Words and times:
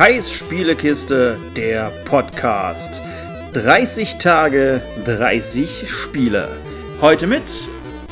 Kais 0.00 0.32
Spielekiste, 0.32 1.36
der 1.54 1.92
Podcast. 2.06 3.02
30 3.52 4.16
Tage, 4.16 4.80
30 5.04 5.90
Spiele. 5.90 6.48
Heute 7.02 7.26
mit 7.26 7.42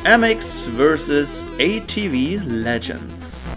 MX 0.04 0.68
vs. 0.76 1.46
ATV 1.58 2.42
Legends. 2.46 3.50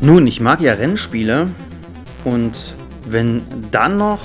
Nun, 0.00 0.28
ich 0.28 0.40
mag 0.40 0.60
ja 0.60 0.74
Rennspiele 0.74 1.48
und 2.24 2.76
wenn 3.08 3.42
dann 3.72 3.96
noch 3.96 4.20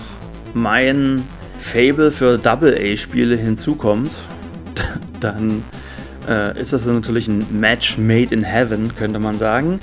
mein 0.53 1.27
Fable 1.57 2.11
für 2.11 2.37
Double-A-Spiele 2.37 3.35
hinzukommt, 3.35 4.19
dann 5.19 5.63
äh, 6.29 6.59
ist 6.59 6.71
das 6.71 6.85
natürlich 6.85 7.27
ein 7.27 7.45
Match 7.59 7.97
made 7.97 8.33
in 8.33 8.43
heaven, 8.43 8.95
könnte 8.95 9.19
man 9.19 9.37
sagen. 9.37 9.79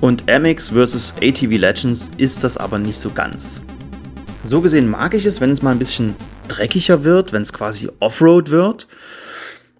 Und 0.00 0.26
MX 0.26 0.70
vs. 0.70 1.14
ATV 1.20 1.58
Legends 1.58 2.10
ist 2.18 2.44
das 2.44 2.56
aber 2.56 2.78
nicht 2.78 2.98
so 2.98 3.10
ganz. 3.10 3.62
So 4.44 4.60
gesehen 4.60 4.88
mag 4.88 5.14
ich 5.14 5.26
es, 5.26 5.40
wenn 5.40 5.50
es 5.50 5.62
mal 5.62 5.72
ein 5.72 5.78
bisschen 5.78 6.14
dreckiger 6.46 7.02
wird, 7.02 7.32
wenn 7.32 7.42
es 7.42 7.52
quasi 7.52 7.88
Offroad 7.98 8.50
wird. 8.50 8.86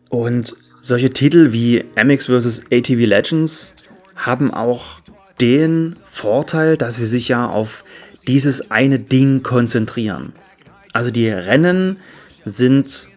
Und 0.09 0.57
solche 0.81 1.11
Titel 1.11 1.53
wie 1.53 1.85
MX 2.03 2.27
vs. 2.27 2.63
ATV 2.73 3.07
Legends 3.07 3.75
haben 4.17 4.53
auch 4.53 5.01
den 5.41 5.97
Vorteil, 6.05 6.77
dass 6.77 6.97
sie 6.97 7.07
sich 7.07 7.29
ja 7.29 7.49
auf 7.49 7.85
dieses 8.27 8.71
eine 8.71 8.99
Ding 8.99 9.43
konzentrieren. 9.43 10.33
Also 10.93 11.11
die 11.11 11.29
Rennen 11.29 11.99
sind 12.45 13.08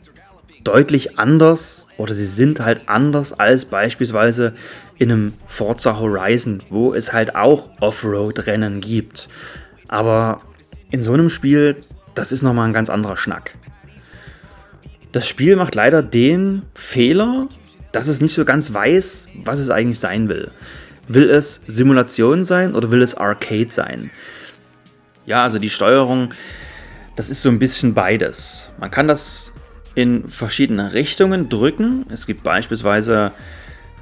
deutlich 0.64 1.20
anders 1.20 1.88
oder 1.98 2.14
sie 2.14 2.26
sind 2.26 2.60
halt 2.60 2.82
anders 2.88 3.34
als 3.34 3.66
beispielsweise 3.66 4.54
in 4.98 5.12
einem 5.12 5.34
Forza 5.48 6.00
Horizon, 6.00 6.62
wo 6.70 6.94
es 6.94 7.12
halt 7.12 7.36
auch 7.36 7.70
Offroad-Rennen 7.80 8.82
gibt. 8.82 9.30
Aber 9.88 10.42
in 10.92 11.04
so 11.04 11.14
einem 11.14 11.30
Spiel, 11.30 11.78
das 12.14 12.32
ist 12.32 12.44
nochmal 12.44 12.68
ein 12.68 12.74
ganz 12.74 12.90
anderer 12.90 13.18
Schnack. 13.18 13.56
Das 15.12 15.28
Spiel 15.28 15.56
macht 15.56 15.76
leider 15.76 16.04
den 16.04 16.62
Fehler, 16.74 17.48
dass 17.92 18.08
es 18.08 18.22
nicht 18.22 18.34
so 18.34 18.46
ganz 18.46 18.74
weiß, 18.74 19.28
was 19.44 19.60
es 19.60 19.70
eigentlich 19.70 20.00
sein 20.00 20.30
will. 20.30 20.52
Will 21.08 21.30
es 21.30 21.62
Simulation 21.68 22.46
sein 22.46 22.74
oder 22.76 22.92
will 22.92 23.02
es 23.02 23.16
Arcade 23.16 23.72
sein? 23.72 24.12
Ja, 25.26 25.44
also 25.44 25.60
die 25.60 25.70
Steuerung, 25.70 26.34
das 27.16 27.30
ist 27.30 27.42
so 27.42 27.50
ein 27.50 27.60
bisschen 27.60 27.94
beides. 27.94 28.70
Man 28.80 28.92
kann 28.92 29.08
das 29.08 29.51
in 29.96 30.28
verschiedene 30.28 30.94
Richtungen 30.94 31.50
drücken. 31.50 32.06
Es 32.10 32.26
gibt 32.26 32.44
beispielsweise 32.44 33.32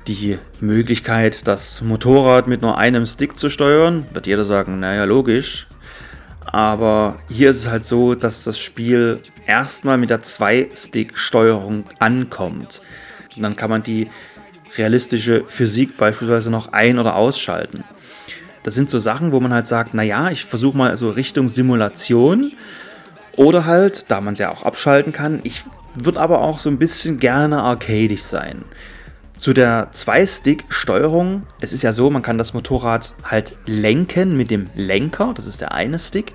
die 0.07 0.37
Möglichkeit, 0.59 1.47
das 1.47 1.81
Motorrad 1.81 2.47
mit 2.47 2.61
nur 2.61 2.77
einem 2.77 3.05
Stick 3.05 3.37
zu 3.37 3.49
steuern. 3.49 4.05
Wird 4.13 4.27
jeder 4.27 4.45
sagen, 4.45 4.79
naja, 4.79 5.03
logisch. 5.03 5.67
Aber 6.45 7.19
hier 7.29 7.51
ist 7.51 7.57
es 7.57 7.69
halt 7.69 7.85
so, 7.85 8.15
dass 8.15 8.43
das 8.43 8.59
Spiel 8.59 9.19
erstmal 9.45 9.97
mit 9.97 10.09
der 10.09 10.23
Zwei-Stick-Steuerung 10.23 11.83
ankommt. 11.99 12.81
Und 13.35 13.43
dann 13.43 13.55
kann 13.55 13.69
man 13.69 13.83
die 13.83 14.09
realistische 14.77 15.43
Physik 15.47 15.97
beispielsweise 15.97 16.49
noch 16.49 16.73
ein- 16.73 16.99
oder 16.99 17.15
ausschalten. 17.15 17.83
Das 18.63 18.73
sind 18.73 18.89
so 18.89 18.99
Sachen, 18.99 19.31
wo 19.31 19.39
man 19.39 19.53
halt 19.53 19.67
sagt, 19.67 19.93
naja, 19.93 20.31
ich 20.31 20.45
versuche 20.45 20.77
mal 20.77 20.97
so 20.97 21.09
Richtung 21.09 21.49
Simulation. 21.49 22.53
Oder 23.35 23.65
halt, 23.65 24.05
da 24.09 24.19
man 24.19 24.33
es 24.33 24.39
ja 24.39 24.51
auch 24.51 24.63
abschalten 24.63 25.13
kann, 25.13 25.39
ich 25.43 25.63
wird 26.05 26.17
aber 26.17 26.41
auch 26.41 26.59
so 26.59 26.69
ein 26.69 26.79
bisschen 26.79 27.19
gerne 27.19 27.61
arcadisch 27.61 28.23
sein. 28.23 28.65
Zu 29.37 29.53
der 29.53 29.89
Zwei-Stick-Steuerung, 29.91 31.43
es 31.61 31.71
ist 31.71 31.81
ja 31.81 31.93
so, 31.93 32.09
man 32.09 32.21
kann 32.21 32.37
das 32.37 32.53
Motorrad 32.53 33.13
halt 33.23 33.55
lenken 33.65 34.35
mit 34.35 34.51
dem 34.51 34.69
Lenker, 34.75 35.33
das 35.33 35.47
ist 35.47 35.61
der 35.61 35.73
eine 35.73 35.97
Stick. 35.97 36.33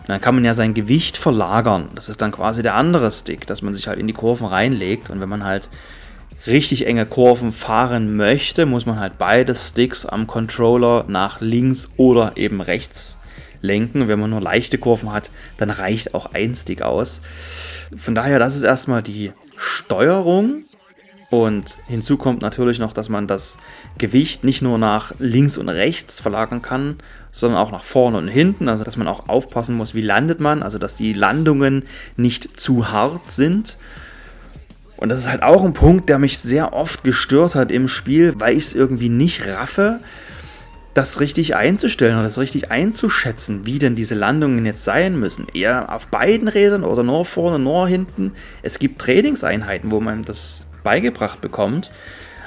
Und 0.00 0.08
dann 0.10 0.20
kann 0.20 0.34
man 0.34 0.44
ja 0.44 0.52
sein 0.52 0.74
Gewicht 0.74 1.16
verlagern, 1.16 1.88
das 1.94 2.08
ist 2.08 2.20
dann 2.20 2.32
quasi 2.32 2.62
der 2.62 2.74
andere 2.74 3.10
Stick, 3.10 3.46
dass 3.46 3.62
man 3.62 3.72
sich 3.72 3.88
halt 3.88 3.98
in 3.98 4.06
die 4.06 4.12
Kurven 4.12 4.46
reinlegt. 4.46 5.08
Und 5.08 5.20
wenn 5.20 5.28
man 5.28 5.44
halt 5.44 5.70
richtig 6.46 6.86
enge 6.86 7.06
Kurven 7.06 7.52
fahren 7.52 8.16
möchte, 8.16 8.66
muss 8.66 8.84
man 8.84 8.98
halt 8.98 9.16
beide 9.16 9.54
Sticks 9.54 10.04
am 10.04 10.26
Controller 10.26 11.04
nach 11.08 11.40
links 11.40 11.90
oder 11.96 12.32
eben 12.36 12.60
rechts 12.60 13.18
lenken. 13.62 14.08
Wenn 14.08 14.20
man 14.20 14.30
nur 14.30 14.40
leichte 14.40 14.76
Kurven 14.76 15.12
hat, 15.12 15.30
dann 15.56 15.70
reicht 15.70 16.14
auch 16.14 16.34
ein 16.34 16.54
Stick 16.54 16.82
aus. 16.82 17.22
Von 17.96 18.14
daher, 18.14 18.38
das 18.38 18.54
ist 18.54 18.62
erstmal 18.62 19.02
die 19.02 19.32
Steuerung. 19.56 20.64
Und 21.30 21.78
hinzu 21.86 22.18
kommt 22.18 22.42
natürlich 22.42 22.78
noch, 22.78 22.92
dass 22.92 23.08
man 23.08 23.26
das 23.26 23.56
Gewicht 23.96 24.44
nicht 24.44 24.60
nur 24.60 24.76
nach 24.76 25.14
links 25.18 25.56
und 25.56 25.70
rechts 25.70 26.20
verlagern 26.20 26.60
kann, 26.60 26.98
sondern 27.30 27.58
auch 27.58 27.72
nach 27.72 27.84
vorne 27.84 28.18
und 28.18 28.28
hinten. 28.28 28.68
Also 28.68 28.84
dass 28.84 28.98
man 28.98 29.08
auch 29.08 29.30
aufpassen 29.30 29.74
muss, 29.74 29.94
wie 29.94 30.02
landet 30.02 30.40
man. 30.40 30.62
Also 30.62 30.78
dass 30.78 30.94
die 30.94 31.14
Landungen 31.14 31.84
nicht 32.16 32.60
zu 32.60 32.92
hart 32.92 33.30
sind. 33.30 33.78
Und 34.98 35.08
das 35.08 35.18
ist 35.18 35.28
halt 35.28 35.42
auch 35.42 35.64
ein 35.64 35.72
Punkt, 35.72 36.10
der 36.10 36.18
mich 36.18 36.38
sehr 36.38 36.74
oft 36.74 37.02
gestört 37.02 37.54
hat 37.54 37.72
im 37.72 37.88
Spiel, 37.88 38.34
weil 38.38 38.56
ich 38.56 38.66
es 38.66 38.74
irgendwie 38.74 39.08
nicht 39.08 39.48
raffe, 39.48 40.00
das 40.94 41.20
richtig 41.20 41.56
einzustellen 41.56 42.14
oder 42.14 42.24
das 42.24 42.38
richtig 42.38 42.70
einzuschätzen, 42.70 43.64
wie 43.64 43.78
denn 43.78 43.94
diese 43.94 44.14
Landungen 44.14 44.66
jetzt 44.66 44.84
sein 44.84 45.18
müssen. 45.18 45.46
Eher 45.54 45.94
auf 45.94 46.08
beiden 46.08 46.48
Rädern 46.48 46.84
oder 46.84 47.02
nur 47.02 47.24
vorne, 47.24 47.58
nur 47.58 47.88
hinten. 47.88 48.32
Es 48.62 48.78
gibt 48.78 49.00
Trainingseinheiten, 49.00 49.90
wo 49.90 50.00
man 50.00 50.22
das 50.22 50.66
beigebracht 50.84 51.40
bekommt, 51.40 51.90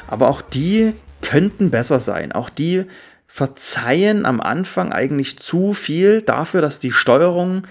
aber 0.08 0.30
auch 0.30 0.42
die 0.42 0.94
könnten 1.22 1.72
besser 1.72 2.00
sein. 2.00 2.32
Auch 2.32 2.50
die 2.50 2.86
verzeihen 3.28 4.26
am 4.26 4.40
Anfang 4.40 4.94
eigentlich 4.94 5.40
zu 5.40 5.74
viel 5.74 6.22
dafür, 6.22 6.62
dass 6.62 6.80
die 6.80 6.92
Steuerung 6.92 7.64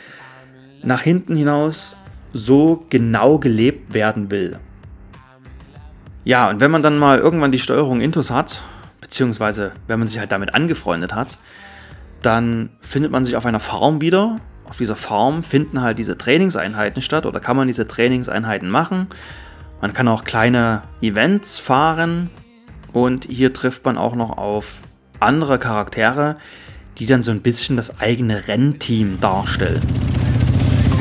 nach 0.83 1.03
hinten 1.03 1.37
hinaus 1.37 1.97
so 2.33 2.85
genau 2.91 3.39
gelebt 3.39 3.95
werden 3.95 4.31
will. 4.31 4.59
Ja, 6.25 6.51
und 6.51 6.61
wenn 6.61 6.71
man 6.71 6.83
dann 6.83 6.99
mal 6.99 7.19
irgendwann 7.19 7.53
die 7.53 7.59
Steuerung 7.59 8.01
intus 8.01 8.31
hat, 8.31 8.63
beziehungsweise 9.15 9.71
wenn 9.87 10.01
man 10.01 10.09
sich 10.09 10.19
halt 10.19 10.33
damit 10.33 10.57
angefreundet 10.57 11.15
hat, 11.15 11.39
dann 12.23 12.71
findet 12.81 13.13
man 13.13 13.25
sich 13.25 13.37
auf 13.37 13.47
einer 13.47 13.61
Farm 13.61 14.01
wieder. 14.01 14.39
Auf 14.69 14.79
dieser 14.79 14.97
Farm 14.97 15.45
finden 15.45 15.83
halt 15.83 16.01
diese 16.01 16.19
Trainingseinheiten 16.19 17.01
statt 17.01 17.25
oder 17.25 17.39
kann 17.39 17.57
man 17.57 17.69
diese 17.69 17.87
Trainingseinheiten 17.87 18.69
machen. 18.69 19.07
Man 19.81 19.95
kann 19.95 20.09
auch 20.09 20.25
kleine 20.25 20.83
Events 21.01 21.59
fahren 21.59 22.29
und 22.93 23.27
hier 23.31 23.53
trifft 23.53 23.85
man 23.85 23.99
auch 23.99 24.17
noch 24.17 24.37
auf 24.37 24.81
andere 25.21 25.61
Charaktere, 25.61 26.35
die 26.99 27.07
dann 27.07 27.23
so 27.23 27.31
ein 27.31 27.41
bisschen 27.41 27.77
das 27.77 28.01
eigene 28.01 28.49
Rennteam 28.49 29.21
darstellen. 29.21 29.83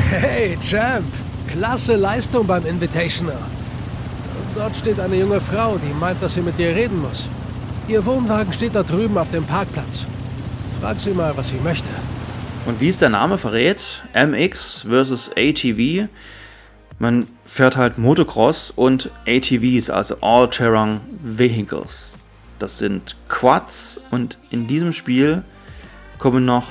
Hey, 0.08 0.56
Champ! 0.60 1.04
Klasse 1.48 1.96
Leistung 1.96 2.46
beim 2.46 2.64
Invitational. 2.64 3.38
Dort 4.54 4.76
steht 4.76 5.00
eine 5.00 5.16
junge 5.16 5.40
Frau, 5.40 5.78
die 5.78 5.92
meint, 5.98 6.22
dass 6.22 6.34
sie 6.34 6.42
mit 6.42 6.56
dir 6.56 6.68
reden 6.68 7.02
muss. 7.02 7.28
Ihr 7.86 8.06
Wohnwagen 8.06 8.50
steht 8.54 8.74
da 8.74 8.82
drüben 8.82 9.18
auf 9.18 9.28
dem 9.28 9.44
Parkplatz. 9.44 10.06
Frag 10.80 10.98
sie 10.98 11.10
mal, 11.10 11.36
was 11.36 11.50
sie 11.50 11.58
möchte. 11.62 11.90
Und 12.64 12.80
wie 12.80 12.88
es 12.88 12.96
der 12.96 13.10
Name 13.10 13.36
verrät, 13.36 14.02
MX 14.14 14.86
versus 14.88 15.30
ATV, 15.36 16.08
man 16.98 17.26
fährt 17.44 17.76
halt 17.76 17.98
Motocross 17.98 18.70
und 18.70 19.10
ATVs, 19.26 19.90
also 19.90 20.16
All-Terrain 20.22 21.02
Vehicles. 21.22 22.16
Das 22.58 22.78
sind 22.78 23.16
Quads 23.28 24.00
und 24.10 24.38
in 24.50 24.66
diesem 24.66 24.92
Spiel 24.92 25.42
kommen 26.18 26.46
noch 26.46 26.68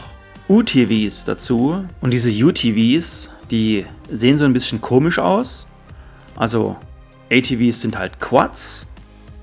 UTVs 0.48 1.26
dazu. 1.26 1.86
Und 2.02 2.12
diese 2.12 2.32
UTVs, 2.32 3.30
die 3.52 3.86
sehen 4.10 4.38
so 4.38 4.46
ein 4.46 4.54
bisschen 4.54 4.82
komisch 4.82 5.20
aus. 5.20 5.68
Also 6.36 6.76
ATVs 7.32 7.82
sind 7.82 8.00
halt 8.00 8.20
Quads, 8.20 8.88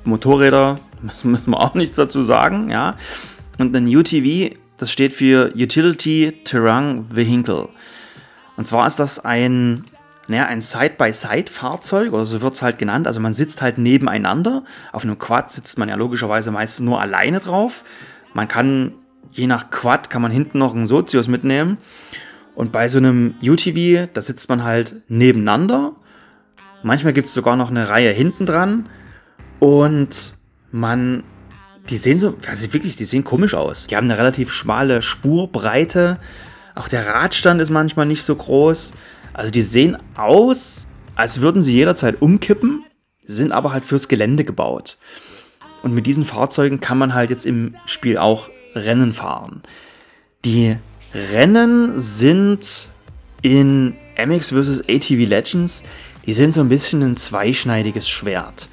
Motorräder, 0.02 0.80
müssen 1.22 1.50
wir 1.50 1.60
auch 1.60 1.74
nichts 1.74 1.96
dazu 1.96 2.22
sagen, 2.22 2.70
ja. 2.70 2.96
Und 3.58 3.76
ein 3.76 3.86
UTV, 3.86 4.54
das 4.78 4.90
steht 4.90 5.12
für 5.12 5.52
Utility 5.54 6.40
Terrain 6.44 7.04
Vehicle. 7.14 7.68
Und 8.56 8.66
zwar 8.66 8.86
ist 8.86 8.98
das 8.98 9.18
ein, 9.24 9.84
naja, 10.28 10.46
ein 10.46 10.60
Side-by-Side-Fahrzeug, 10.60 12.12
oder 12.12 12.24
so 12.24 12.40
wird 12.42 12.54
es 12.54 12.62
halt 12.62 12.78
genannt. 12.78 13.06
Also 13.06 13.20
man 13.20 13.32
sitzt 13.32 13.62
halt 13.62 13.78
nebeneinander. 13.78 14.64
Auf 14.92 15.04
einem 15.04 15.18
Quad 15.18 15.50
sitzt 15.50 15.78
man 15.78 15.88
ja 15.88 15.96
logischerweise 15.96 16.50
meistens 16.50 16.84
nur 16.84 17.00
alleine 17.00 17.40
drauf. 17.40 17.84
Man 18.32 18.48
kann, 18.48 18.92
je 19.32 19.46
nach 19.46 19.70
Quad, 19.70 20.10
kann 20.10 20.22
man 20.22 20.30
hinten 20.30 20.58
noch 20.58 20.74
einen 20.74 20.86
Sozius 20.86 21.28
mitnehmen. 21.28 21.78
Und 22.54 22.72
bei 22.72 22.88
so 22.88 22.98
einem 22.98 23.34
UTV, 23.42 24.08
da 24.12 24.22
sitzt 24.22 24.48
man 24.48 24.64
halt 24.64 25.02
nebeneinander. 25.08 25.94
Manchmal 26.82 27.12
gibt 27.12 27.28
es 27.28 27.34
sogar 27.34 27.56
noch 27.56 27.70
eine 27.70 27.88
Reihe 27.88 28.10
hinten 28.10 28.46
dran. 28.46 28.88
Und 29.58 30.34
man, 30.72 31.22
die 31.88 31.96
sehen 31.96 32.18
so, 32.18 32.36
also 32.46 32.72
wirklich, 32.72 32.96
die 32.96 33.04
sehen 33.04 33.24
komisch 33.24 33.54
aus. 33.54 33.86
Die 33.86 33.96
haben 33.96 34.04
eine 34.04 34.18
relativ 34.18 34.52
schmale 34.52 35.02
Spurbreite. 35.02 36.18
Auch 36.74 36.88
der 36.88 37.06
Radstand 37.06 37.60
ist 37.60 37.70
manchmal 37.70 38.06
nicht 38.06 38.22
so 38.22 38.34
groß. 38.34 38.92
Also 39.32 39.50
die 39.50 39.62
sehen 39.62 39.96
aus, 40.16 40.86
als 41.14 41.40
würden 41.40 41.62
sie 41.62 41.74
jederzeit 41.74 42.20
umkippen, 42.20 42.84
sind 43.24 43.52
aber 43.52 43.72
halt 43.72 43.84
fürs 43.84 44.08
Gelände 44.08 44.44
gebaut. 44.44 44.98
Und 45.82 45.94
mit 45.94 46.06
diesen 46.06 46.24
Fahrzeugen 46.24 46.80
kann 46.80 46.98
man 46.98 47.14
halt 47.14 47.30
jetzt 47.30 47.46
im 47.46 47.76
Spiel 47.86 48.18
auch 48.18 48.50
Rennen 48.74 49.12
fahren. 49.12 49.62
Die 50.44 50.76
Rennen 51.32 51.98
sind 51.98 52.88
in 53.42 53.94
MX 54.16 54.50
vs. 54.50 54.80
ATV 54.88 55.26
Legends, 55.26 55.84
die 56.26 56.34
sind 56.34 56.52
so 56.52 56.60
ein 56.60 56.68
bisschen 56.68 57.02
ein 57.02 57.16
zweischneidiges 57.16 58.08
Schwert. 58.08 58.68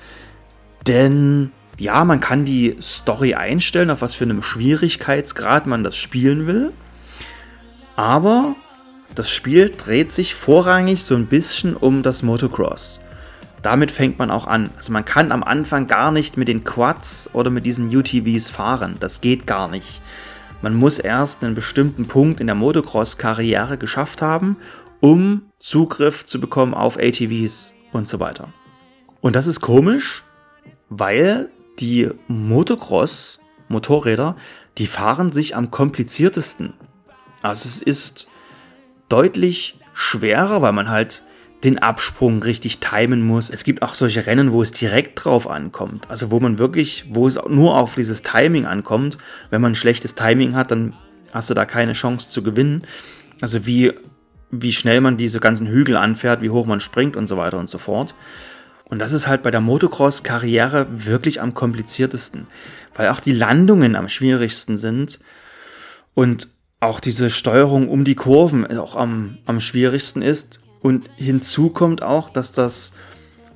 Denn 0.85 1.51
ja, 1.77 2.03
man 2.06 2.19
kann 2.19 2.45
die 2.45 2.75
Story 2.81 3.35
einstellen, 3.35 3.89
auf 3.89 4.01
was 4.01 4.15
für 4.15 4.24
einem 4.24 4.41
Schwierigkeitsgrad 4.41 5.68
man 5.68 5.83
das 5.83 5.95
spielen 5.95 6.47
will. 6.47 6.74
Aber 7.95 8.56
das 9.13 9.31
Spiel 9.31 9.74
dreht 9.75 10.12
sich 10.12 10.35
vorrangig 10.35 11.03
so 11.03 11.15
ein 11.15 11.27
bisschen 11.27 11.75
um 11.75 12.03
das 12.03 12.24
Motocross. 12.24 13.01
Damit 13.62 13.91
fängt 13.91 14.19
man 14.19 14.31
auch 14.31 14.47
an. 14.47 14.69
Also 14.77 14.91
man 14.91 15.06
kann 15.06 15.31
am 15.31 15.44
Anfang 15.44 15.88
gar 15.88 16.12
nicht 16.12 16.38
mit 16.38 16.47
den 16.47 16.63
Quads 16.63 17.31
oder 17.33 17.50
mit 17.50 17.65
diesen 17.65 17.95
UTVs 17.95 18.50
fahren. 18.50 18.95
Das 19.00 19.21
geht 19.21 19.47
gar 19.47 19.68
nicht. 19.68 20.01
Man 20.62 20.75
muss 20.75 21.00
erst 21.00 21.44
einen 21.44 21.56
bestimmten 21.56 22.07
Punkt 22.07 22.39
in 22.39 22.47
der 22.47 22.56
Motocross-Karriere 22.56 23.77
geschafft 23.77 24.21
haben, 24.21 24.57
um 25.00 25.44
Zugriff 25.59 26.25
zu 26.25 26.39
bekommen 26.39 26.73
auf 26.73 26.97
ATVs 26.97 27.73
und 27.91 28.07
so 28.07 28.19
weiter. 28.19 28.50
Und 29.21 29.35
das 29.35 29.47
ist 29.47 29.62
komisch, 29.62 30.23
weil 30.89 31.50
die 31.79 32.09
Motocross-Motorräder, 32.27 34.35
die 34.77 34.88
fahren 34.88 35.31
sich 35.31 35.56
am 35.56 35.71
kompliziertesten. 35.71 36.74
Also 37.41 37.68
es 37.68 37.81
ist 37.81 38.27
deutlich 39.09 39.75
schwerer, 39.94 40.62
weil 40.62 40.74
man 40.74 40.89
halt 40.89 41.24
den 41.63 41.79
Absprung 41.79 42.44
richtig 42.44 42.79
timen 42.79 43.25
muss. 43.25 43.50
Es 43.50 43.63
gibt 43.63 43.81
auch 43.81 43.95
solche 43.95 44.27
Rennen, 44.27 44.51
wo 44.51 44.62
es 44.62 44.71
direkt 44.71 45.24
drauf 45.24 45.50
ankommt. 45.50 46.09
Also 46.09 46.29
wo 46.29 46.39
man 46.39 46.59
wirklich, 46.59 47.06
wo 47.09 47.27
es 47.27 47.39
nur 47.50 47.75
auf 47.75 47.95
dieses 47.95 48.21
Timing 48.21 48.65
ankommt. 48.65 49.18
Wenn 49.50 49.62
man 49.62 49.71
ein 49.71 49.75
schlechtes 49.75 50.13
Timing 50.13 50.56
hat, 50.56 50.69
dann 50.69 50.94
hast 51.33 51.50
du 51.50 51.56
da 51.56 51.65
keine 51.65 51.94
Chance 51.94 52.30
zu 52.30 52.44
gewinnen. 52.44 52.83
Also 53.41 53.65
wie, 53.65 53.91
wie 54.51 54.71
schnell 54.71 55.01
man 55.01 55.18
diese 55.18 55.39
ganzen 55.39 55.68
Hügel 55.68 55.97
anfährt, 55.97 56.41
wie 56.41 56.51
hoch 56.51 56.68
man 56.68 56.80
springt 56.80 57.15
und 57.15 57.25
so 57.25 57.38
weiter 57.38 57.57
und 57.57 57.69
so 57.69 57.80
fort. 57.80 58.13
Und 58.89 59.00
das 59.00 59.12
ist 59.13 59.28
halt 59.28 59.44
bei 59.44 59.51
der 59.51 59.62
Motocross-Karriere 59.62 60.88
wirklich 60.89 61.42
am 61.42 61.54
kompliziertesten, 61.54 62.48
weil 62.95 63.10
auch 63.10 63.19
die 63.19 63.34
Landungen 63.34 63.95
am 63.95 64.07
schwierigsten 64.07 64.78
sind 64.78 65.19
und 66.13 66.48
auch 66.80 67.00
diese 67.00 67.30
Steuerung 67.30 67.89
um 67.89 68.04
die 68.06 68.16
Kurven 68.16 68.66
auch 68.78 68.95
am, 68.95 69.39
am 69.45 69.60
schwierigsten 69.60 70.22
ist. 70.22 70.60
Und 70.81 71.10
hinzu 71.16 71.69
kommt 71.69 72.01
auch, 72.01 72.30
dass 72.30 72.54
das 72.54 72.94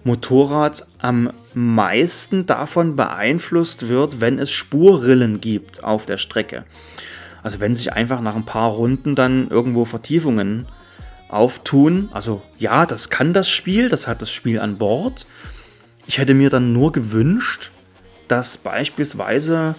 Motorrad 0.03 0.87
am 0.97 1.31
meisten 1.53 2.45
davon 2.45 2.95
beeinflusst 2.95 3.87
wird, 3.87 4.19
wenn 4.19 4.39
es 4.39 4.51
Spurrillen 4.51 5.39
gibt 5.39 5.83
auf 5.83 6.05
der 6.05 6.17
Strecke. 6.17 6.65
Also 7.43 7.59
wenn 7.59 7.75
sich 7.75 7.93
einfach 7.93 8.21
nach 8.21 8.35
ein 8.35 8.45
paar 8.45 8.71
Runden 8.71 9.15
dann 9.15 9.49
irgendwo 9.49 9.85
Vertiefungen 9.85 10.67
auftun. 11.31 12.09
Also 12.11 12.41
ja, 12.57 12.85
das 12.85 13.09
kann 13.09 13.33
das 13.33 13.49
Spiel, 13.49 13.89
das 13.89 14.07
hat 14.07 14.21
das 14.21 14.31
Spiel 14.31 14.59
an 14.59 14.77
Bord. 14.77 15.25
Ich 16.07 16.17
hätte 16.17 16.33
mir 16.33 16.49
dann 16.49 16.73
nur 16.73 16.91
gewünscht, 16.91 17.71
dass 18.27 18.57
beispielsweise 18.57 19.75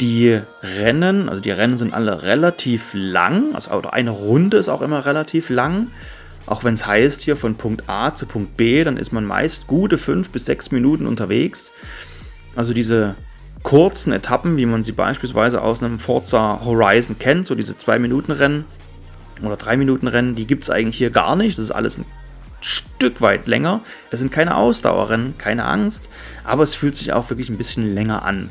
die 0.00 0.40
Rennen, 0.62 1.28
also 1.28 1.40
die 1.40 1.50
Rennen 1.50 1.78
sind 1.78 1.94
alle 1.94 2.22
relativ 2.22 2.90
lang, 2.92 3.54
also 3.54 3.70
oder 3.70 3.92
eine 3.92 4.10
Runde 4.10 4.58
ist 4.58 4.68
auch 4.68 4.82
immer 4.82 5.06
relativ 5.06 5.48
lang. 5.48 5.88
Auch 6.46 6.62
wenn 6.62 6.74
es 6.74 6.86
heißt, 6.86 7.22
hier 7.22 7.36
von 7.36 7.56
Punkt 7.56 7.84
A 7.88 8.14
zu 8.14 8.26
Punkt 8.26 8.56
B, 8.56 8.84
dann 8.84 8.96
ist 8.96 9.12
man 9.12 9.24
meist 9.24 9.66
gute 9.66 9.98
fünf 9.98 10.30
bis 10.30 10.44
sechs 10.44 10.70
Minuten 10.70 11.06
unterwegs. 11.06 11.72
Also 12.54 12.72
diese 12.72 13.16
kurzen 13.64 14.12
Etappen, 14.12 14.56
wie 14.56 14.66
man 14.66 14.84
sie 14.84 14.92
beispielsweise 14.92 15.60
aus 15.60 15.82
einem 15.82 15.98
Forza 15.98 16.60
Horizon 16.64 17.18
kennt, 17.18 17.46
so 17.46 17.56
diese 17.56 17.76
zwei 17.76 17.98
Minuten 17.98 18.30
Rennen, 18.30 18.64
oder 19.44 19.56
3 19.56 19.76
Minuten 19.76 20.08
Rennen, 20.08 20.34
die 20.34 20.46
gibt 20.46 20.62
es 20.62 20.70
eigentlich 20.70 20.96
hier 20.96 21.10
gar 21.10 21.36
nicht. 21.36 21.58
Das 21.58 21.64
ist 21.64 21.70
alles 21.70 21.98
ein 21.98 22.04
Stück 22.60 23.20
weit 23.20 23.46
länger. 23.46 23.80
Es 24.10 24.20
sind 24.20 24.32
keine 24.32 24.56
Ausdauerrennen, 24.56 25.36
keine 25.38 25.64
Angst, 25.64 26.08
aber 26.44 26.62
es 26.62 26.74
fühlt 26.74 26.96
sich 26.96 27.12
auch 27.12 27.28
wirklich 27.28 27.48
ein 27.50 27.58
bisschen 27.58 27.94
länger 27.94 28.24
an. 28.24 28.50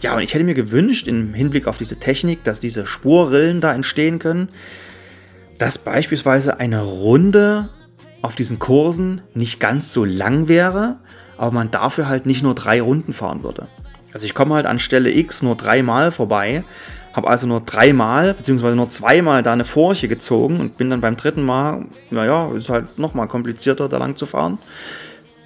Ja, 0.00 0.14
und 0.14 0.22
ich 0.22 0.34
hätte 0.34 0.44
mir 0.44 0.54
gewünscht, 0.54 1.08
im 1.08 1.32
Hinblick 1.32 1.66
auf 1.66 1.78
diese 1.78 1.96
Technik, 1.96 2.44
dass 2.44 2.60
diese 2.60 2.84
Spurrillen 2.84 3.60
da 3.60 3.72
entstehen 3.72 4.18
können, 4.18 4.50
dass 5.58 5.78
beispielsweise 5.78 6.60
eine 6.60 6.82
Runde 6.82 7.70
auf 8.20 8.36
diesen 8.36 8.58
Kursen 8.58 9.22
nicht 9.32 9.58
ganz 9.58 9.92
so 9.92 10.04
lang 10.04 10.48
wäre, 10.48 10.98
aber 11.38 11.50
man 11.50 11.70
dafür 11.70 12.08
halt 12.08 12.26
nicht 12.26 12.42
nur 12.42 12.54
drei 12.54 12.82
Runden 12.82 13.12
fahren 13.12 13.42
würde. 13.42 13.68
Also 14.12 14.26
ich 14.26 14.34
komme 14.34 14.54
halt 14.54 14.66
an 14.66 14.78
Stelle 14.78 15.10
X 15.10 15.42
nur 15.42 15.56
dreimal 15.56 16.10
vorbei, 16.10 16.64
habe 17.16 17.28
also 17.28 17.46
nur 17.46 17.62
dreimal, 17.62 18.34
beziehungsweise 18.34 18.76
nur 18.76 18.90
zweimal 18.90 19.42
da 19.42 19.54
eine 19.54 19.64
Furche 19.64 20.06
gezogen 20.06 20.60
und 20.60 20.76
bin 20.76 20.90
dann 20.90 21.00
beim 21.00 21.16
dritten 21.16 21.42
Mal, 21.42 21.86
naja, 22.10 22.50
ist 22.54 22.68
halt 22.68 22.98
nochmal 22.98 23.26
komplizierter, 23.26 23.88
da 23.88 23.96
lang 23.96 24.16
zu 24.16 24.26
fahren. 24.26 24.58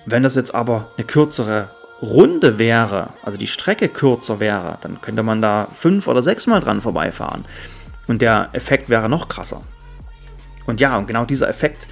Wenn 0.05 0.25
das 0.25 0.35
jetzt 0.35 0.53
aber 0.53 0.91
eine 0.97 1.07
kürzere 1.07 1.71
Runde 2.03 2.59
wäre, 2.59 3.11
also 3.23 3.39
die 3.39 3.47
Strecke 3.47 3.89
kürzer 3.89 4.41
wäre, 4.41 4.79
dann 4.81 5.01
könnte 5.01 5.23
man 5.23 5.41
da 5.41 5.69
fünf 5.73 6.09
oder 6.09 6.25
sechs 6.25 6.49
Mal 6.49 6.59
dran 6.59 6.81
vorbeifahren. 6.81 7.45
Und 8.09 8.21
der 8.21 8.49
Effekt 8.53 8.89
wäre 8.89 9.09
noch 9.09 9.29
krasser. 9.29 9.61
Und 10.67 10.81
ja, 10.81 10.97
und 10.97 11.07
genau 11.07 11.25
dieser 11.25 11.49
Effekt 11.49 11.87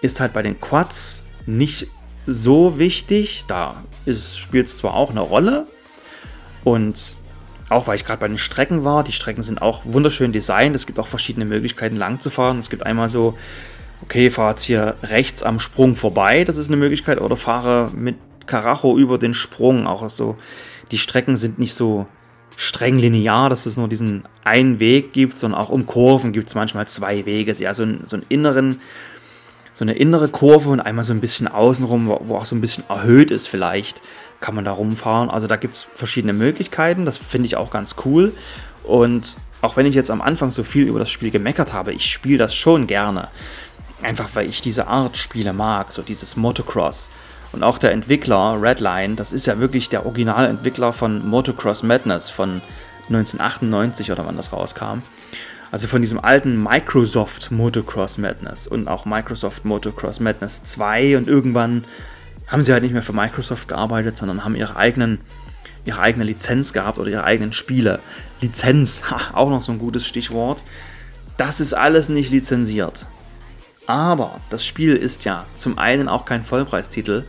ist 0.00 0.18
halt 0.18 0.32
bei 0.32 0.42
den 0.42 0.58
Quads 0.58 1.24
nicht 1.44 1.88
so 2.26 2.78
wichtig. 2.78 3.44
Da 3.48 3.82
spielt 4.06 4.68
es 4.68 4.78
zwar 4.78 4.94
auch 4.94 5.10
eine 5.10 5.20
Rolle. 5.20 5.66
Und 6.62 7.16
auch 7.74 7.86
weil 7.86 7.96
ich 7.96 8.04
gerade 8.04 8.20
bei 8.20 8.28
den 8.28 8.38
Strecken 8.38 8.84
war. 8.84 9.04
Die 9.04 9.12
Strecken 9.12 9.42
sind 9.42 9.60
auch 9.60 9.82
wunderschön 9.84 10.32
designt. 10.32 10.74
Es 10.74 10.86
gibt 10.86 10.98
auch 10.98 11.08
verschiedene 11.08 11.44
Möglichkeiten, 11.44 11.96
lang 11.96 12.20
zu 12.20 12.30
fahren. 12.30 12.58
Es 12.58 12.70
gibt 12.70 12.86
einmal 12.86 13.08
so, 13.08 13.36
okay, 14.02 14.30
fahre 14.30 14.50
jetzt 14.50 14.64
hier 14.64 14.96
rechts 15.02 15.42
am 15.42 15.58
Sprung 15.58 15.94
vorbei, 15.94 16.44
das 16.44 16.56
ist 16.56 16.68
eine 16.68 16.76
Möglichkeit, 16.76 17.20
oder 17.20 17.36
fahre 17.36 17.90
mit 17.94 18.16
Karacho 18.46 18.96
über 18.98 19.18
den 19.18 19.34
Sprung. 19.34 19.86
Auch 19.86 20.08
so, 20.10 20.36
die 20.90 20.98
Strecken 20.98 21.36
sind 21.36 21.58
nicht 21.58 21.74
so 21.74 22.06
streng 22.56 22.98
linear, 22.98 23.50
dass 23.50 23.66
es 23.66 23.76
nur 23.76 23.88
diesen 23.88 24.24
einen 24.44 24.78
Weg 24.78 25.12
gibt, 25.12 25.36
sondern 25.36 25.60
auch 25.60 25.70
um 25.70 25.86
Kurven 25.86 26.32
gibt 26.32 26.48
es 26.48 26.54
manchmal 26.54 26.86
zwei 26.86 27.26
Wege. 27.26 27.52
Ja, 27.52 27.74
so, 27.74 27.82
ein, 27.82 28.02
so 28.06 28.16
einen 28.16 28.26
inneren, 28.28 28.80
so 29.72 29.84
eine 29.84 29.94
innere 29.94 30.28
Kurve 30.28 30.70
und 30.70 30.80
einmal 30.80 31.04
so 31.04 31.12
ein 31.12 31.20
bisschen 31.20 31.48
außenrum, 31.48 32.06
wo 32.06 32.36
auch 32.36 32.44
so 32.44 32.54
ein 32.54 32.60
bisschen 32.60 32.84
erhöht 32.88 33.30
ist 33.30 33.48
vielleicht 33.48 34.02
kann 34.40 34.54
man 34.54 34.64
da 34.64 34.72
rumfahren. 34.72 35.30
Also 35.30 35.46
da 35.46 35.56
gibt 35.56 35.74
es 35.74 35.86
verschiedene 35.94 36.32
Möglichkeiten. 36.32 37.04
Das 37.04 37.18
finde 37.18 37.46
ich 37.46 37.56
auch 37.56 37.70
ganz 37.70 37.96
cool. 38.04 38.32
Und 38.82 39.36
auch 39.62 39.76
wenn 39.76 39.86
ich 39.86 39.94
jetzt 39.94 40.10
am 40.10 40.20
Anfang 40.20 40.50
so 40.50 40.62
viel 40.62 40.86
über 40.86 40.98
das 40.98 41.10
Spiel 41.10 41.30
gemeckert 41.30 41.72
habe, 41.72 41.92
ich 41.92 42.10
spiele 42.10 42.38
das 42.38 42.54
schon 42.54 42.86
gerne. 42.86 43.28
Einfach 44.02 44.28
weil 44.34 44.48
ich 44.48 44.60
diese 44.60 44.86
Art 44.86 45.16
Spiele 45.16 45.52
mag, 45.52 45.92
so 45.92 46.02
dieses 46.02 46.36
Motocross. 46.36 47.10
Und 47.52 47.62
auch 47.62 47.78
der 47.78 47.92
Entwickler 47.92 48.60
Redline, 48.60 49.14
das 49.14 49.32
ist 49.32 49.46
ja 49.46 49.58
wirklich 49.60 49.88
der 49.88 50.04
Originalentwickler 50.04 50.92
von 50.92 51.26
Motocross 51.26 51.82
Madness 51.82 52.28
von 52.28 52.60
1998 53.08 54.10
oder 54.10 54.26
wann 54.26 54.36
das 54.36 54.52
rauskam. 54.52 55.02
Also 55.70 55.88
von 55.88 56.02
diesem 56.02 56.20
alten 56.20 56.62
Microsoft 56.62 57.50
Motocross 57.50 58.18
Madness 58.18 58.66
und 58.66 58.86
auch 58.86 59.06
Microsoft 59.06 59.64
Motocross 59.64 60.20
Madness 60.20 60.64
2 60.64 61.16
und 61.16 61.28
irgendwann 61.28 61.84
haben 62.46 62.62
sie 62.62 62.72
halt 62.72 62.82
nicht 62.82 62.92
mehr 62.92 63.02
für 63.02 63.12
Microsoft 63.12 63.68
gearbeitet, 63.68 64.16
sondern 64.16 64.44
haben 64.44 64.56
ihre 64.56 64.76
eigenen 64.76 65.20
ihre 65.84 66.00
eigene 66.00 66.24
Lizenz 66.24 66.72
gehabt 66.72 66.98
oder 66.98 67.10
ihre 67.10 67.24
eigenen 67.24 67.52
Spiele. 67.52 68.00
Lizenz, 68.40 69.02
auch 69.32 69.50
noch 69.50 69.62
so 69.62 69.72
ein 69.72 69.78
gutes 69.78 70.06
Stichwort. 70.06 70.64
Das 71.36 71.60
ist 71.60 71.74
alles 71.74 72.08
nicht 72.08 72.30
lizenziert. 72.30 73.06
Aber 73.86 74.40
das 74.50 74.64
Spiel 74.64 74.94
ist 74.94 75.24
ja 75.24 75.44
zum 75.54 75.78
einen 75.78 76.08
auch 76.08 76.24
kein 76.24 76.44
Vollpreistitel. 76.44 77.24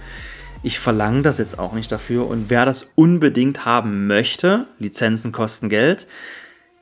Ich 0.64 0.80
verlange 0.80 1.22
das 1.22 1.38
jetzt 1.38 1.60
auch 1.60 1.74
nicht 1.74 1.92
dafür. 1.92 2.28
Und 2.28 2.50
wer 2.50 2.66
das 2.66 2.92
unbedingt 2.96 3.66
haben 3.66 4.08
möchte, 4.08 4.66
Lizenzen 4.80 5.32
kosten 5.32 5.70
Geld, 5.70 6.08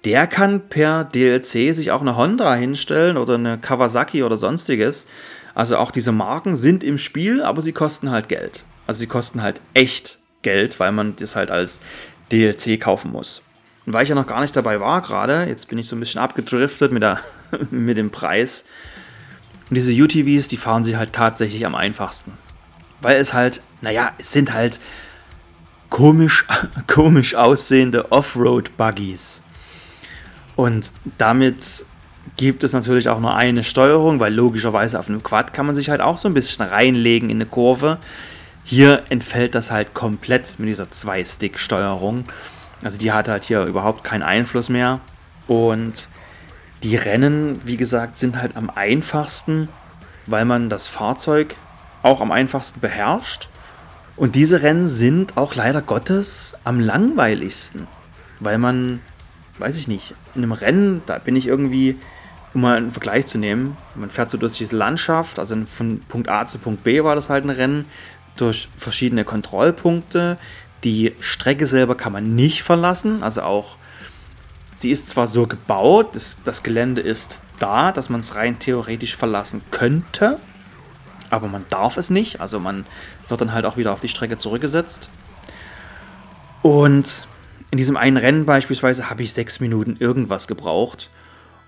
der 0.05 0.27
kann 0.27 0.67
per 0.67 1.05
DLC 1.05 1.73
sich 1.73 1.91
auch 1.91 2.01
eine 2.01 2.15
Honda 2.15 2.53
hinstellen 2.55 3.17
oder 3.17 3.35
eine 3.35 3.57
Kawasaki 3.57 4.23
oder 4.23 4.37
sonstiges 4.37 5.07
also 5.55 5.77
auch 5.77 5.91
diese 5.91 6.11
Marken 6.11 6.55
sind 6.55 6.83
im 6.83 6.97
Spiel, 6.97 7.43
aber 7.43 7.61
sie 7.61 7.73
kosten 7.73 8.11
halt 8.11 8.29
Geld. 8.29 8.63
Also 8.87 8.99
sie 8.99 9.07
kosten 9.07 9.41
halt 9.41 9.61
echt 9.73 10.17
Geld, 10.41 10.79
weil 10.79 10.91
man 10.91 11.15
das 11.15 11.35
halt 11.35 11.51
als 11.51 11.79
DLC 12.31 12.79
kaufen 12.79 13.11
muss. 13.11 13.41
Und 13.85 13.93
weil 13.93 14.03
ich 14.03 14.09
ja 14.09 14.15
noch 14.15 14.27
gar 14.27 14.41
nicht 14.41 14.55
dabei 14.55 14.79
war 14.79 15.01
gerade, 15.01 15.45
jetzt 15.47 15.67
bin 15.67 15.77
ich 15.77 15.87
so 15.87 15.95
ein 15.95 15.99
bisschen 15.99 16.21
abgedriftet 16.21 16.91
mit, 16.91 17.03
der, 17.03 17.19
mit 17.71 17.97
dem 17.97 18.11
Preis. 18.11 18.65
Und 19.69 19.75
diese 19.75 19.91
UTVs, 19.91 20.47
die 20.47 20.57
fahren 20.57 20.83
sie 20.83 20.97
halt 20.97 21.13
tatsächlich 21.13 21.65
am 21.65 21.75
einfachsten. 21.75 22.33
Weil 23.01 23.17
es 23.17 23.33
halt, 23.33 23.61
naja, 23.81 24.13
es 24.17 24.31
sind 24.31 24.53
halt 24.53 24.79
komisch, 25.89 26.45
komisch 26.87 27.35
aussehende 27.35 28.11
Offroad-Buggies. 28.11 29.43
Und 30.55 30.91
damit 31.17 31.85
gibt 32.37 32.63
es 32.63 32.73
natürlich 32.73 33.09
auch 33.09 33.19
nur 33.19 33.35
eine 33.35 33.63
Steuerung, 33.63 34.19
weil 34.19 34.33
logischerweise 34.33 34.99
auf 34.99 35.09
einem 35.09 35.23
Quad 35.23 35.53
kann 35.53 35.65
man 35.65 35.75
sich 35.75 35.89
halt 35.89 36.01
auch 36.01 36.17
so 36.17 36.27
ein 36.27 36.33
bisschen 36.33 36.65
reinlegen 36.65 37.29
in 37.29 37.37
eine 37.37 37.45
Kurve. 37.45 37.97
Hier 38.63 39.03
entfällt 39.09 39.55
das 39.55 39.71
halt 39.71 39.93
komplett 39.93 40.55
mit 40.57 40.69
dieser 40.69 40.89
Zwei-Stick-Steuerung. 40.89 42.25
Also 42.83 42.97
die 42.97 43.11
hat 43.11 43.27
halt 43.27 43.45
hier 43.45 43.65
überhaupt 43.65 44.03
keinen 44.03 44.23
Einfluss 44.23 44.69
mehr. 44.69 45.01
Und 45.47 46.07
die 46.81 46.95
Rennen, 46.95 47.61
wie 47.65 47.77
gesagt, 47.77 48.17
sind 48.17 48.37
halt 48.37 48.55
am 48.55 48.69
einfachsten, 48.69 49.69
weil 50.25 50.45
man 50.45 50.69
das 50.69 50.87
Fahrzeug 50.87 51.55
auch 52.03 52.21
am 52.21 52.31
einfachsten 52.31 52.79
beherrscht. 52.79 53.49
Und 54.15 54.35
diese 54.35 54.61
Rennen 54.61 54.87
sind 54.87 55.37
auch 55.37 55.55
leider 55.55 55.81
Gottes 55.81 56.55
am 56.63 56.79
langweiligsten, 56.79 57.87
weil 58.39 58.57
man, 58.57 58.99
weiß 59.57 59.75
ich 59.75 59.87
nicht, 59.87 60.13
in 60.35 60.43
einem 60.43 60.51
Rennen, 60.51 61.01
da 61.05 61.17
bin 61.17 61.35
ich 61.35 61.47
irgendwie, 61.47 61.97
um 62.53 62.61
mal 62.61 62.77
einen 62.77 62.91
Vergleich 62.91 63.25
zu 63.25 63.37
nehmen, 63.37 63.77
man 63.95 64.09
fährt 64.09 64.29
so 64.29 64.37
durch 64.37 64.57
diese 64.57 64.75
Landschaft, 64.75 65.39
also 65.39 65.55
von 65.65 65.99
Punkt 66.01 66.29
A 66.29 66.45
zu 66.45 66.59
Punkt 66.59 66.83
B 66.83 67.03
war 67.03 67.15
das 67.15 67.29
halt 67.29 67.45
ein 67.45 67.49
Rennen, 67.49 67.85
durch 68.35 68.69
verschiedene 68.75 69.25
Kontrollpunkte. 69.25 70.37
Die 70.83 71.13
Strecke 71.19 71.67
selber 71.67 71.95
kann 71.95 72.13
man 72.13 72.35
nicht 72.35 72.63
verlassen, 72.63 73.23
also 73.23 73.43
auch 73.43 73.77
sie 74.75 74.91
ist 74.91 75.09
zwar 75.09 75.27
so 75.27 75.47
gebaut, 75.47 76.15
das, 76.15 76.37
das 76.43 76.63
Gelände 76.63 77.01
ist 77.01 77.41
da, 77.59 77.91
dass 77.91 78.09
man 78.09 78.19
es 78.19 78.35
rein 78.35 78.59
theoretisch 78.59 79.15
verlassen 79.15 79.61
könnte, 79.71 80.39
aber 81.29 81.47
man 81.47 81.65
darf 81.69 81.97
es 81.97 82.09
nicht. 82.09 82.41
Also 82.41 82.59
man 82.59 82.85
wird 83.27 83.41
dann 83.41 83.53
halt 83.53 83.65
auch 83.65 83.77
wieder 83.77 83.91
auf 83.91 84.01
die 84.01 84.09
Strecke 84.09 84.37
zurückgesetzt. 84.37 85.09
Und 86.61 87.27
in 87.71 87.77
diesem 87.77 87.97
einen 87.97 88.17
Rennen 88.17 88.45
beispielsweise 88.45 89.09
habe 89.09 89.23
ich 89.23 89.33
sechs 89.33 89.59
Minuten 89.59 89.97
irgendwas 89.99 90.47
gebraucht. 90.47 91.09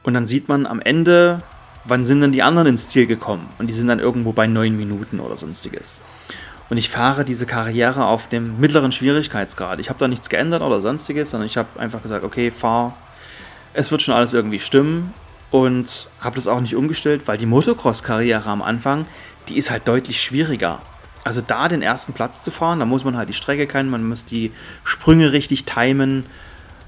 Und 0.06 0.14
dann 0.14 0.28
sieht 0.28 0.48
man 0.48 0.68
am 0.68 0.80
Ende, 0.80 1.40
wann 1.84 2.06
sind 2.06 2.22
denn 2.22 2.32
die 2.32 2.44
anderen 2.44 2.68
ins 2.68 2.90
Ziel 2.90 3.08
gekommen. 3.08 3.50
Und 3.58 3.68
die 3.68 3.74
sind 3.74 3.88
dann 3.88 4.00
irgendwo 4.00 4.34
bei 4.34 4.46
neun 4.46 4.78
Minuten 4.78 5.20
oder 5.20 5.36
sonstiges. 5.36 6.00
Und 6.70 6.78
ich 6.78 6.90
fahre 6.90 7.26
diese 7.26 7.46
Karriere 7.46 8.06
auf 8.06 8.30
dem 8.30 8.60
mittleren 8.60 8.92
Schwierigkeitsgrad. 8.92 9.80
Ich 9.80 9.90
habe 9.90 10.00
da 10.00 10.08
nichts 10.08 10.30
geändert 10.30 10.62
oder 10.62 10.80
sonstiges, 10.80 11.32
sondern 11.32 11.48
ich 11.48 11.58
habe 11.58 11.80
einfach 11.80 12.04
gesagt, 12.04 12.24
okay, 12.24 12.52
fahr. 12.52 12.96
Es 13.74 13.92
wird 13.92 14.04
schon 14.04 14.14
alles 14.14 14.34
irgendwie 14.34 14.60
stimmen. 14.60 15.14
Und 15.50 16.08
habe 16.22 16.36
das 16.36 16.48
auch 16.48 16.60
nicht 16.60 16.76
umgestellt, 16.76 17.28
weil 17.28 17.38
die 17.38 17.46
Motocross-Karriere 17.46 18.50
am 18.50 18.62
Anfang, 18.62 19.08
die 19.48 19.58
ist 19.58 19.72
halt 19.72 19.88
deutlich 19.88 20.22
schwieriger. 20.22 20.82
Also 21.24 21.42
da 21.42 21.68
den 21.68 21.82
ersten 21.82 22.14
Platz 22.14 22.44
zu 22.44 22.52
fahren, 22.52 22.80
da 22.80 22.86
muss 22.86 23.04
man 23.04 23.18
halt 23.18 23.30
die 23.30 23.34
Strecke 23.34 23.66
kennen, 23.66 23.90
man 23.90 24.08
muss 24.08 24.26
die 24.26 24.52
Sprünge 24.84 25.32
richtig 25.32 25.66
timen, 25.66 26.26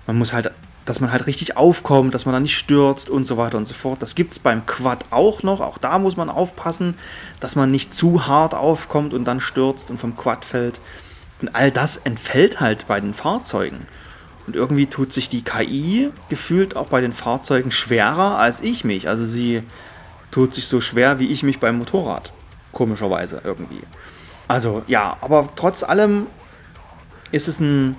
man 0.06 0.18
muss 0.18 0.34
halt, 0.34 0.52
dass 0.88 1.02
man 1.02 1.12
halt 1.12 1.28
richtig 1.28 1.58
aufkommt, 1.58 2.16
dass 2.16 2.26
man 2.26 2.34
da 2.34 2.40
nicht 2.40 2.58
stürzt 2.58 3.10
und 3.10 3.26
so 3.26 3.38
weiter 3.38 3.58
und 3.58 3.66
so 3.66 3.74
fort. 3.74 4.02
Das 4.02 4.16
gibt 4.16 4.32
es 4.32 4.40
beim 4.40 4.66
Quad 4.66 5.06
auch 5.12 5.44
noch, 5.44 5.60
auch 5.60 5.78
da 5.78 6.00
muss 6.00 6.16
man 6.16 6.30
aufpassen, 6.30 6.96
dass 7.40 7.56
man 7.56 7.70
nicht 7.70 7.94
zu 7.94 8.26
hart 8.26 8.56
aufkommt 8.56 9.14
und 9.14 9.26
dann 9.26 9.42
stürzt 9.42 9.92
und 9.92 10.00
vom 10.00 10.16
Quad 10.16 10.46
fällt. 10.46 10.80
Und 11.42 11.50
all 11.54 11.72
das 11.72 11.98
entfällt 11.98 12.62
halt 12.62 12.88
bei 12.88 13.00
den 13.02 13.14
Fahrzeugen. 13.14 13.86
Und 14.48 14.56
irgendwie 14.56 14.88
tut 14.88 15.12
sich 15.12 15.28
die 15.28 15.44
KI 15.44 16.10
gefühlt 16.30 16.78
auch 16.78 16.88
bei 16.88 17.02
den 17.02 17.12
Fahrzeugen 17.12 17.70
schwerer 17.70 18.40
als 18.40 18.62
ich 18.62 18.86
mich. 18.86 19.10
Also 19.10 19.26
sie 19.26 19.64
tut 20.32 20.54
sich 20.54 20.68
so 20.68 20.80
schwer 20.80 21.20
wie 21.20 21.28
ich 21.28 21.44
mich 21.44 21.60
beim 21.60 21.78
Motorrad 21.78 22.32
komischerweise 22.72 23.42
irgendwie. 23.44 23.82
Also 24.48 24.84
ja, 24.88 25.18
aber 25.20 25.50
trotz 25.58 25.84
allem 25.84 26.28
ist 27.32 27.50
es 27.50 27.60
ein, 27.60 27.98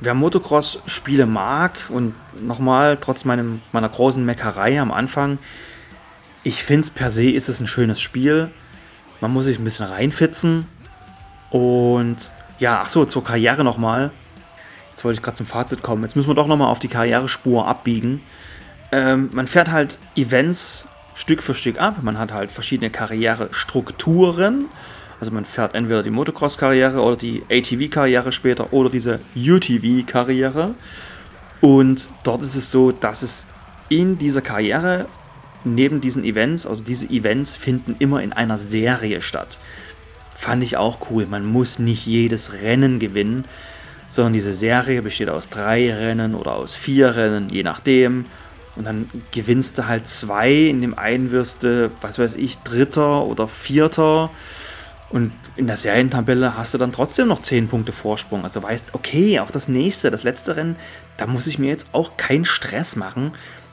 wer 0.00 0.14
Motocross-Spiele 0.14 1.26
mag 1.26 1.72
und 1.88 2.14
nochmal, 2.40 2.98
trotz 3.00 3.24
meinem, 3.24 3.62
meiner 3.72 3.88
großen 3.88 4.24
Meckerei 4.24 4.80
am 4.80 4.92
Anfang, 4.92 5.38
ich 6.42 6.62
finde 6.62 6.82
es 6.82 6.90
per 6.90 7.10
se 7.10 7.30
ist 7.30 7.48
es 7.48 7.60
ein 7.60 7.66
schönes 7.66 8.00
Spiel. 8.00 8.50
Man 9.20 9.32
muss 9.32 9.46
sich 9.46 9.58
ein 9.58 9.64
bisschen 9.64 9.86
reinfitzen. 9.86 10.66
Und 11.50 12.30
ja, 12.58 12.80
ach 12.82 12.88
so, 12.88 13.04
zur 13.04 13.24
Karriere 13.24 13.64
nochmal. 13.64 14.10
Jetzt 14.90 15.04
wollte 15.04 15.18
ich 15.18 15.22
gerade 15.22 15.36
zum 15.36 15.46
Fazit 15.46 15.82
kommen. 15.82 16.02
Jetzt 16.02 16.14
müssen 16.14 16.28
wir 16.28 16.34
doch 16.34 16.46
nochmal 16.46 16.70
auf 16.70 16.78
die 16.78 16.88
Karrierespur 16.88 17.66
abbiegen. 17.66 18.22
Ähm, 18.92 19.30
man 19.32 19.48
fährt 19.48 19.70
halt 19.70 19.98
Events 20.14 20.86
Stück 21.16 21.42
für 21.42 21.54
Stück 21.54 21.80
ab. 21.80 21.96
Man 22.02 22.18
hat 22.18 22.32
halt 22.32 22.52
verschiedene 22.52 22.90
Karrierestrukturen. 22.90 24.66
Also 25.18 25.32
man 25.32 25.44
fährt 25.44 25.74
entweder 25.74 26.02
die 26.02 26.10
Motocross-Karriere 26.10 27.00
oder 27.00 27.16
die 27.16 27.42
ATV-Karriere 27.50 28.32
später 28.32 28.72
oder 28.72 28.90
diese 28.90 29.20
UTV-Karriere. 29.34 30.74
Und 31.60 32.08
dort 32.22 32.42
ist 32.42 32.54
es 32.54 32.70
so, 32.70 32.92
dass 32.92 33.22
es 33.22 33.46
in 33.88 34.18
dieser 34.18 34.42
Karriere 34.42 35.06
neben 35.64 36.00
diesen 36.00 36.24
Events, 36.24 36.66
also 36.66 36.82
diese 36.82 37.06
Events 37.06 37.56
finden 37.56 37.96
immer 37.98 38.22
in 38.22 38.32
einer 38.32 38.58
Serie 38.58 39.20
statt. 39.20 39.58
Fand 40.34 40.62
ich 40.62 40.76
auch 40.76 40.98
cool. 41.10 41.26
Man 41.26 41.46
muss 41.46 41.78
nicht 41.78 42.06
jedes 42.06 42.60
Rennen 42.62 42.98
gewinnen, 42.98 43.46
sondern 44.08 44.34
diese 44.34 44.54
Serie 44.54 45.02
besteht 45.02 45.28
aus 45.28 45.48
drei 45.48 45.92
Rennen 45.92 46.34
oder 46.34 46.54
aus 46.54 46.74
vier 46.74 47.16
Rennen, 47.16 47.48
je 47.48 47.62
nachdem. 47.62 48.26
Und 48.76 48.84
dann 48.84 49.10
gewinnst 49.32 49.78
du 49.78 49.86
halt 49.86 50.06
zwei, 50.06 50.52
in 50.52 50.82
dem 50.82 50.96
einen 50.96 51.30
wirst 51.30 51.62
du, 51.62 51.90
was 52.02 52.18
weiß 52.18 52.36
ich, 52.36 52.58
Dritter 52.58 53.24
oder 53.24 53.48
Vierter. 53.48 54.30
Und 55.08 55.32
in 55.54 55.66
der 55.66 55.76
Serientabelle 55.76 56.56
hast 56.56 56.74
du 56.74 56.78
dann 56.78 56.92
trotzdem 56.92 57.28
noch 57.28 57.40
10 57.40 57.68
Punkte 57.68 57.92
Vorsprung. 57.92 58.42
Also 58.44 58.62
weißt, 58.62 58.88
okay, 58.92 59.38
auch 59.40 59.50
das 59.50 59.68
nächste, 59.68 60.10
das 60.10 60.24
letzte 60.24 60.56
Rennen, 60.56 60.76
da 61.16 61.26
muss 61.26 61.46
ich 61.46 61.58
mir 61.58 61.68
jetzt 61.68 61.86
auch 61.92 62.16
keinen 62.16 62.44
Stress 62.44 62.96
machen. 62.96 63.32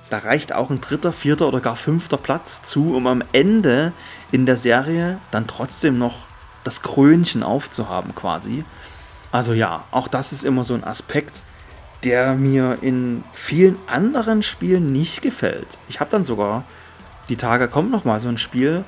Da 0.09 0.19
reicht 0.19 0.53
auch 0.53 0.69
ein 0.69 0.79
dritter, 0.79 1.11
vierter 1.11 1.47
oder 1.47 1.59
gar 1.59 1.75
fünfter 1.75 2.17
Platz 2.17 2.61
zu, 2.61 2.95
um 2.95 3.07
am 3.07 3.23
Ende 3.31 3.93
in 4.31 4.45
der 4.45 4.57
Serie 4.57 5.19
dann 5.31 5.47
trotzdem 5.47 5.97
noch 5.97 6.27
das 6.63 6.81
Krönchen 6.83 7.41
aufzuhaben 7.41 8.13
quasi. 8.13 8.63
Also 9.31 9.53
ja, 9.53 9.85
auch 9.89 10.07
das 10.07 10.31
ist 10.31 10.43
immer 10.43 10.63
so 10.63 10.75
ein 10.75 10.83
Aspekt, 10.83 11.41
der 12.03 12.35
mir 12.35 12.77
in 12.81 13.23
vielen 13.31 13.77
anderen 13.87 14.43
Spielen 14.43 14.91
nicht 14.91 15.21
gefällt. 15.21 15.79
Ich 15.89 15.99
habe 15.99 16.11
dann 16.11 16.25
sogar, 16.25 16.63
die 17.29 17.37
Tage 17.37 17.67
kommt 17.67 17.91
noch 17.91 18.05
mal 18.05 18.19
so 18.19 18.27
ein 18.27 18.37
Spiel, 18.37 18.83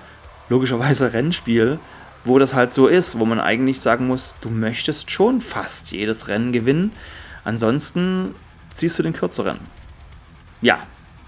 logischerweise 0.50 1.14
Rennspiel, 1.14 1.80
wo 2.26 2.40
das 2.40 2.54
halt 2.54 2.74
so 2.74 2.88
ist, 2.88 3.20
wo 3.20 3.26
man 3.26 3.40
eigentlich 3.40 3.80
sagen 3.82 4.08
muss, 4.08 4.36
du 4.42 4.50
möchtest 4.50 5.12
schon 5.12 5.42
fast 5.42 5.92
jedes 5.92 6.28
Rennen 6.28 6.52
gewinnen, 6.52 6.92
ansonsten 7.44 8.36
ziehst 8.74 9.00
du 9.00 9.04
den 9.04 9.14
kürzeren. 9.14 9.60
Ja, 10.62 10.80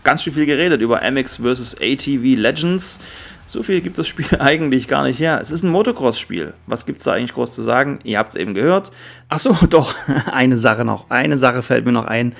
ganz 0.03 0.23
schön 0.23 0.33
viel 0.33 0.45
geredet 0.45 0.81
über 0.81 1.01
MX 1.09 1.37
vs. 1.37 1.75
ATV 1.75 2.37
Legends. 2.37 2.99
So 3.45 3.63
viel 3.63 3.79
gibt 3.79 3.97
das 3.97 4.07
Spiel 4.07 4.25
eigentlich 4.39 4.87
gar 4.87 5.03
nicht 5.03 5.19
her. 5.19 5.39
Es 5.41 5.51
ist 5.51 5.63
ein 5.63 5.69
Motocross-Spiel. 5.69 6.53
Was 6.65 6.85
gibt 6.85 6.99
es 6.99 7.05
da 7.05 7.13
eigentlich 7.13 7.33
groß 7.33 7.55
zu 7.55 7.61
sagen? 7.61 7.99
Ihr 8.03 8.17
habt 8.17 8.29
es 8.29 8.35
eben 8.35 8.53
gehört. 8.53 8.91
Achso, 9.29 9.53
doch, 9.69 9.95
eine 10.31 10.57
Sache 10.57 10.83
noch. 10.83 11.09
Eine 11.09 11.37
Sache 11.37 11.63
fällt 11.63 11.85
mir 11.85 11.93
noch 11.93 12.05
ein. 12.05 12.35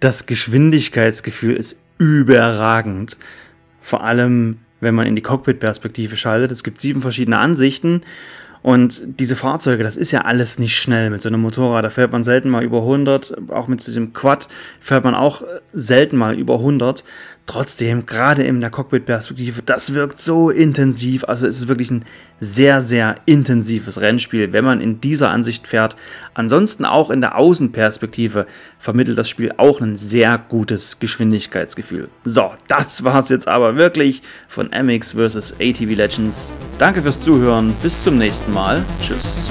Das 0.00 0.26
Geschwindigkeitsgefühl 0.26 1.54
ist 1.54 1.80
überragend. 1.98 3.16
Vor 3.80 4.04
allem, 4.04 4.58
wenn 4.86 4.94
man 4.94 5.06
in 5.08 5.16
die 5.16 5.22
Cockpit-Perspektive 5.22 6.16
schaltet. 6.16 6.52
Es 6.52 6.62
gibt 6.62 6.80
sieben 6.80 7.02
verschiedene 7.02 7.38
Ansichten. 7.38 8.02
Und 8.62 9.02
diese 9.04 9.34
Fahrzeuge, 9.34 9.82
das 9.82 9.96
ist 9.96 10.12
ja 10.12 10.22
alles 10.22 10.60
nicht 10.60 10.76
schnell 10.78 11.10
mit 11.10 11.20
so 11.20 11.28
einem 11.28 11.40
Motorrad. 11.40 11.84
Da 11.84 11.90
fährt 11.90 12.12
man 12.12 12.22
selten 12.22 12.48
mal 12.48 12.62
über 12.62 12.78
100. 12.78 13.36
Auch 13.50 13.66
mit 13.66 13.84
diesem 13.84 14.12
Quad 14.12 14.48
fährt 14.80 15.04
man 15.04 15.14
auch 15.14 15.42
selten 15.72 16.16
mal 16.16 16.34
über 16.36 16.54
100. 16.54 17.04
Trotzdem, 17.46 18.06
gerade 18.06 18.42
in 18.42 18.60
der 18.60 18.70
Cockpit-Perspektive, 18.70 19.62
das 19.62 19.94
wirkt 19.94 20.20
so 20.20 20.50
intensiv. 20.50 21.24
Also 21.24 21.46
es 21.46 21.58
ist 21.58 21.68
wirklich 21.68 21.92
ein 21.92 22.04
sehr, 22.40 22.80
sehr 22.80 23.14
intensives 23.24 24.00
Rennspiel, 24.00 24.52
wenn 24.52 24.64
man 24.64 24.80
in 24.80 25.00
dieser 25.00 25.30
Ansicht 25.30 25.68
fährt. 25.68 25.94
Ansonsten 26.34 26.84
auch 26.84 27.08
in 27.08 27.20
der 27.20 27.38
Außenperspektive 27.38 28.48
vermittelt 28.80 29.16
das 29.16 29.28
Spiel 29.28 29.52
auch 29.58 29.80
ein 29.80 29.96
sehr 29.96 30.38
gutes 30.38 30.98
Geschwindigkeitsgefühl. 30.98 32.08
So, 32.24 32.52
das 32.66 33.04
war's 33.04 33.28
jetzt 33.28 33.46
aber 33.46 33.76
wirklich 33.76 34.22
von 34.48 34.70
MX 34.70 35.12
vs. 35.12 35.54
ATV 35.60 35.94
Legends. 35.94 36.52
Danke 36.78 37.00
fürs 37.00 37.20
Zuhören, 37.20 37.72
bis 37.80 38.02
zum 38.02 38.18
nächsten 38.18 38.52
Mal. 38.52 38.84
Tschüss. 39.00 39.50